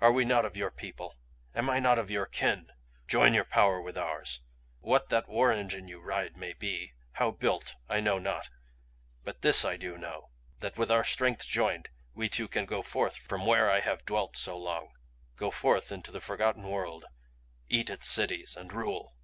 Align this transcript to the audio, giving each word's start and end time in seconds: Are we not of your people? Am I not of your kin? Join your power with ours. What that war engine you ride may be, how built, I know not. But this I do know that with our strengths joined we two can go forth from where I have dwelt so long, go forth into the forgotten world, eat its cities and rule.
Are 0.00 0.12
we 0.12 0.24
not 0.24 0.44
of 0.44 0.56
your 0.56 0.70
people? 0.70 1.16
Am 1.52 1.68
I 1.68 1.80
not 1.80 1.98
of 1.98 2.08
your 2.08 2.24
kin? 2.26 2.70
Join 3.08 3.34
your 3.34 3.42
power 3.44 3.80
with 3.80 3.98
ours. 3.98 4.40
What 4.78 5.08
that 5.08 5.28
war 5.28 5.50
engine 5.50 5.88
you 5.88 6.00
ride 6.00 6.36
may 6.36 6.52
be, 6.52 6.92
how 7.14 7.32
built, 7.32 7.74
I 7.88 7.98
know 7.98 8.20
not. 8.20 8.48
But 9.24 9.42
this 9.42 9.64
I 9.64 9.76
do 9.76 9.98
know 9.98 10.30
that 10.60 10.78
with 10.78 10.92
our 10.92 11.02
strengths 11.02 11.46
joined 11.46 11.88
we 12.14 12.28
two 12.28 12.46
can 12.46 12.64
go 12.64 12.80
forth 12.80 13.16
from 13.16 13.44
where 13.44 13.68
I 13.68 13.80
have 13.80 14.06
dwelt 14.06 14.36
so 14.36 14.56
long, 14.56 14.92
go 15.36 15.50
forth 15.50 15.90
into 15.90 16.12
the 16.12 16.20
forgotten 16.20 16.62
world, 16.62 17.04
eat 17.68 17.90
its 17.90 18.06
cities 18.08 18.56
and 18.56 18.72
rule. 18.72 19.16